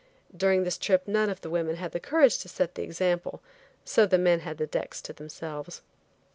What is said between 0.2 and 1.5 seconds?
During this trip none of the